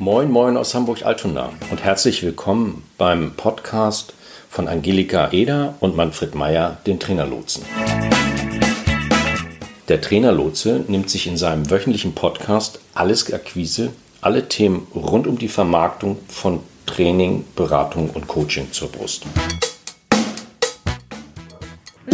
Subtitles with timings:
[0.00, 4.14] Moin, moin aus Hamburg-Altona und herzlich willkommen beim Podcast
[4.48, 7.64] von Angelika Eder und Manfred Meyer, den Trainerlotsen.
[9.88, 13.90] Der Trainerlotse nimmt sich in seinem wöchentlichen Podcast alles Akquise,
[14.20, 19.26] alle Themen rund um die Vermarktung von Training, Beratung und Coaching zur Brust.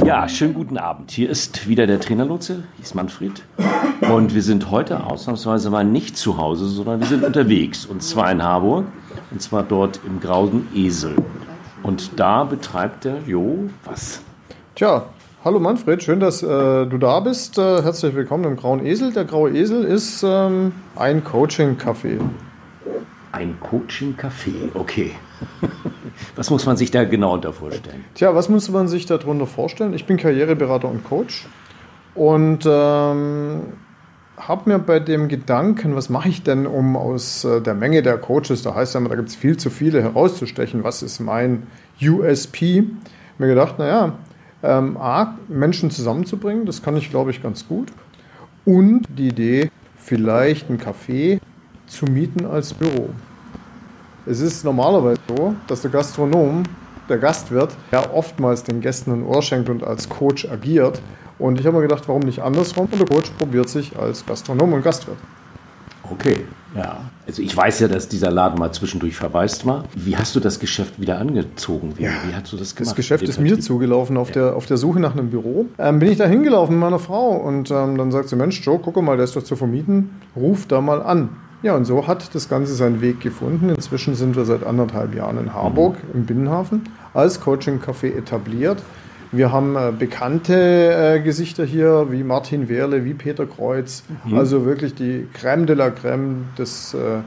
[0.03, 1.11] Ja, schönen guten Abend.
[1.11, 3.43] Hier ist wieder der Trainerlotse, hier ist Manfred.
[4.01, 7.87] Und wir sind heute ausnahmsweise mal nicht zu Hause, sondern wir sind unterwegs.
[7.87, 8.87] Und zwar in Harburg.
[9.30, 11.15] Und zwar dort im Grauen Esel.
[11.83, 14.23] Und da betreibt der Jo was?
[14.75, 15.07] Tja,
[15.45, 16.47] hallo Manfred, schön, dass äh,
[16.87, 17.59] du da bist.
[17.59, 19.13] Äh, herzlich willkommen im Grauen Esel.
[19.13, 22.19] Der Graue Esel ist ähm, ein Coaching-Café.
[23.33, 25.13] Ein Coaching-Café, okay.
[26.36, 28.04] Was muss man sich da genau unter vorstellen?
[28.14, 29.95] Tja, was muss man sich darunter vorstellen?
[29.95, 31.46] Ich bin Karriereberater und Coach
[32.14, 33.62] und ähm,
[34.37, 38.18] habe mir bei dem Gedanken, was mache ich denn, um aus äh, der Menge der
[38.18, 41.66] Coaches, da heißt ja immer, da gibt es viel zu viele, herauszustechen, was ist mein
[42.02, 42.84] USP,
[43.38, 44.18] mir gedacht, naja,
[44.62, 47.93] ähm, A, Menschen zusammenzubringen, das kann ich, glaube ich, ganz gut.
[48.65, 51.38] Und die Idee, vielleicht ein Café
[51.87, 53.10] zu mieten als Büro.
[54.27, 56.63] Es ist normalerweise so, dass der Gastronom,
[57.09, 61.03] der Gastwirt, ja oftmals den Gästen ein Ohr schenkt und als Coach agiert.
[61.39, 62.89] Und ich habe mir gedacht, warum nicht andersrum?
[62.91, 65.19] Und der Coach probiert sich als Gastronom und Gastwirt.
[66.11, 67.00] Okay, ja.
[67.27, 69.84] Also ich weiß ja, dass dieser Laden mal zwischendurch verwaist war.
[69.95, 71.95] Wie hast du das Geschäft wieder angezogen?
[71.97, 72.91] Wie, ja, wie hast du das gemacht?
[72.91, 74.34] Das Geschäft ist mir zugelaufen auf, ja.
[74.34, 75.67] der, auf der Suche nach einem Büro.
[75.78, 78.78] Ähm, bin ich da hingelaufen mit meiner Frau und ähm, dann sagt sie, Mensch, Joe,
[78.83, 80.11] guck mal, der ist doch zu vermieten.
[80.37, 81.31] Ruf da mal an.
[81.65, 83.70] Ja, und so hat das Ganze seinen Weg gefunden.
[83.70, 86.21] Inzwischen sind wir seit anderthalb Jahren in Harburg mhm.
[86.21, 86.82] im Binnenhafen
[87.15, 88.82] als Coaching-Café etabliert.
[89.32, 94.03] Wir haben äh, bekannte äh, Gesichter hier, wie Martin Wehrle, wie Peter Kreuz.
[94.26, 94.37] Mhm.
[94.37, 97.21] Also wirklich die Crème de la Crème des, äh,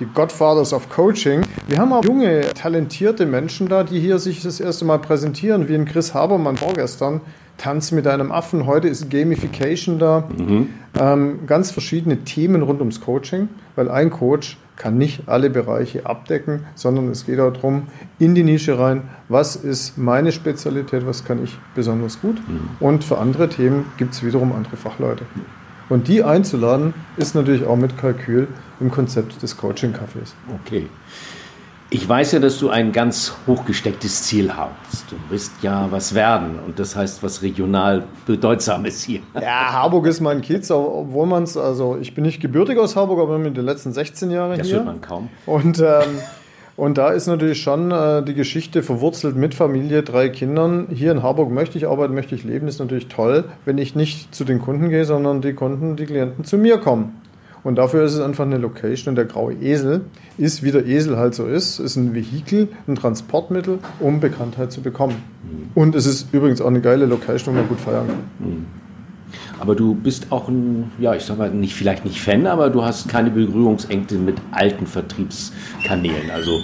[0.00, 1.42] die Godfathers of Coaching.
[1.66, 5.74] Wir haben auch junge, talentierte Menschen da, die hier sich das erste Mal präsentieren, wie
[5.74, 7.20] ein Chris Habermann vorgestern,
[7.56, 8.66] Tanz mit einem Affen.
[8.66, 10.28] Heute ist Gamification da.
[10.36, 10.68] Mhm.
[10.98, 16.60] Ähm, ganz verschiedene Themen rund ums Coaching, weil ein Coach kann nicht alle Bereiche abdecken,
[16.76, 17.88] sondern es geht auch darum,
[18.20, 22.36] in die Nische rein, was ist meine Spezialität, was kann ich besonders gut.
[22.48, 22.70] Mhm.
[22.78, 25.24] Und für andere Themen gibt es wiederum andere Fachleute.
[25.88, 28.48] Und die einzuladen, ist natürlich auch mit Kalkül
[28.80, 30.34] im Konzept des Coaching-Cafés.
[30.62, 30.86] Okay.
[31.90, 35.10] Ich weiß ja, dass du ein ganz hochgestecktes Ziel hast.
[35.10, 39.20] Du willst ja was werden und das heißt was regional Bedeutsames hier.
[39.40, 43.20] Ja, Harburg ist mein Kiez, obwohl man es, also ich bin nicht gebürtig aus Harburg,
[43.20, 44.76] aber in den letzten 16 Jahren das hier.
[44.76, 45.30] Das hört man kaum.
[45.46, 46.18] Und, ähm,
[46.78, 50.86] und da ist natürlich schon äh, die Geschichte verwurzelt mit Familie, drei Kindern.
[50.94, 54.32] Hier in Harburg möchte ich arbeiten, möchte ich leben, ist natürlich toll, wenn ich nicht
[54.32, 57.20] zu den Kunden gehe, sondern die Kunden, die Klienten zu mir kommen.
[57.64, 59.10] Und dafür ist es einfach eine Location.
[59.10, 60.02] Und der graue Esel
[60.38, 64.80] ist, wie der Esel halt so ist, ist ein Vehikel, ein Transportmittel, um Bekanntheit zu
[64.80, 65.16] bekommen.
[65.74, 68.66] Und es ist übrigens auch eine geile Location, wo man gut feiern kann.
[69.60, 72.84] Aber du bist auch ein, ja, ich sag mal, nicht, vielleicht nicht Fan, aber du
[72.84, 76.30] hast keine Berührungsängste mit alten Vertriebskanälen.
[76.30, 76.62] Also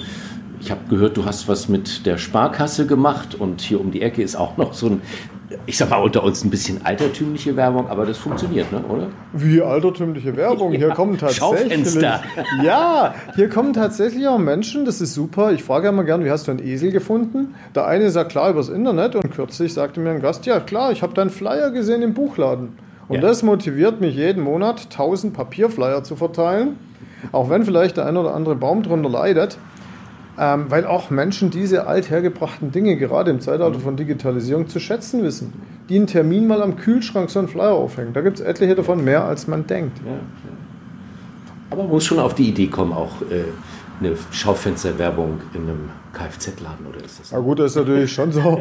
[0.64, 4.22] ich habe gehört, du hast was mit der Sparkasse gemacht und hier um die Ecke
[4.22, 5.02] ist auch noch so ein
[5.66, 8.82] ich sag mal unter uns ein bisschen altertümliche Werbung, aber das funktioniert, ne?
[8.88, 9.08] oder?
[9.32, 10.72] Wie altertümliche Werbung?
[10.72, 11.94] Hier ja, kommen tatsächlich.
[12.64, 15.52] Ja, hier kommen tatsächlich auch Menschen, das ist super.
[15.52, 17.54] Ich frage immer gern, wie hast du einen Esel gefunden?
[17.74, 21.02] Der eine sagt klar übers Internet und kürzlich sagte mir ein Gast, ja klar, ich
[21.02, 22.76] habe deinen Flyer gesehen im Buchladen.
[23.08, 23.20] Und ja.
[23.20, 26.78] das motiviert mich jeden Monat, 1000 Papierflyer zu verteilen.
[27.32, 29.58] Auch wenn vielleicht der ein oder andere Baum drunter leidet.
[30.36, 35.52] Ähm, weil auch Menschen diese althergebrachten Dinge gerade im Zeitalter von Digitalisierung zu schätzen wissen.
[35.88, 38.14] Die einen Termin mal am Kühlschrank so einen Flyer aufhängen.
[38.14, 39.98] Da gibt es etliche davon mehr, als man denkt.
[40.04, 40.12] Ja,
[41.70, 43.44] Aber man muss schon auf die Idee kommen, auch äh,
[44.00, 47.32] eine Schaufensterwerbung in einem Kfz-Laden oder ist das?
[47.32, 48.60] Na gut, das ist natürlich schon so.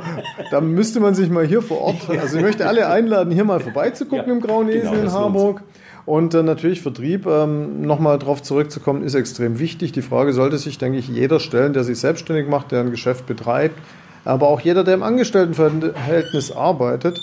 [0.51, 3.59] Da müsste man sich mal hier vor Ort, also ich möchte alle einladen, hier mal
[3.59, 5.63] vorbeizugucken ja, im Grauen Esel genau, in Harburg.
[6.05, 9.94] Und äh, natürlich Vertrieb, ähm, nochmal darauf zurückzukommen, ist extrem wichtig.
[9.94, 13.25] Die Frage sollte sich, denke ich, jeder stellen, der sich selbstständig macht, der ein Geschäft
[13.25, 13.79] betreibt,
[14.25, 17.21] aber auch jeder, der im Angestelltenverhältnis arbeitet.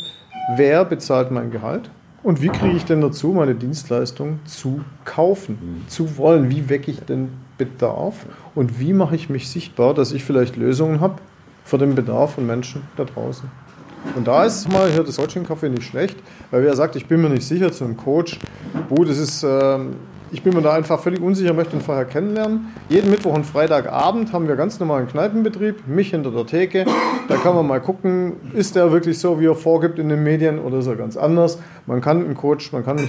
[0.56, 1.90] Wer bezahlt mein Gehalt?
[2.22, 5.88] Und wie kriege ich denn dazu, meine Dienstleistung zu kaufen, mhm.
[5.88, 6.50] zu wollen?
[6.50, 8.26] Wie wecke ich den Bedarf?
[8.54, 11.16] Und wie mache ich mich sichtbar, dass ich vielleicht Lösungen habe
[11.64, 13.50] für den Bedarf von Menschen da draußen?
[14.16, 16.16] Und da ist mal hier das Coaching-Café nicht schlecht,
[16.50, 18.38] weil wer sagt, ich bin mir nicht sicher zu einem Coach,
[18.88, 19.78] gut, das ist, äh,
[20.32, 22.68] ich bin mir da einfach völlig unsicher, möchte ihn vorher kennenlernen.
[22.88, 26.86] Jeden Mittwoch und Freitagabend haben wir ganz normalen Kneipenbetrieb, mich hinter der Theke.
[27.28, 30.58] Da kann man mal gucken, ist der wirklich so, wie er vorgibt in den Medien
[30.58, 31.58] oder ist er ganz anders.
[31.86, 33.08] Man kann einen Coach, man kann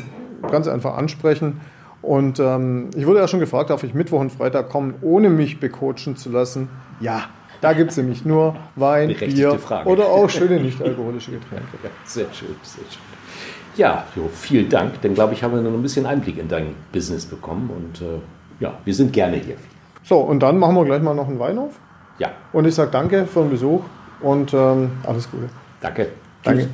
[0.49, 1.61] ganz einfach ansprechen
[2.01, 5.59] Und ähm, ich wurde ja schon gefragt, darf ich Mittwoch und Freitag kommen, ohne mich
[5.59, 6.69] becoachen zu lassen?
[6.99, 7.25] Ja,
[7.61, 9.87] da gibt es nämlich nur Wein, Bier Frage.
[9.89, 11.65] oder auch schöne nicht-alkoholische Getränke.
[11.83, 13.01] Ja, sehr schön, sehr schön.
[13.77, 15.01] Ja, Jo, vielen Dank.
[15.01, 17.69] Dann glaube ich, haben wir noch ein bisschen Einblick in dein Business bekommen.
[17.69, 18.19] Und äh,
[18.59, 19.55] ja, wir sind gerne hier.
[20.03, 21.79] So, und dann machen wir gleich mal noch einen Wein auf.
[22.19, 23.81] Ja, Und ich sage danke für den Besuch
[24.21, 25.49] und ähm, alles Gute.
[25.79, 26.09] danke.
[26.43, 26.67] Danke.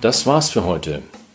[0.00, 1.02] Das war's für heute.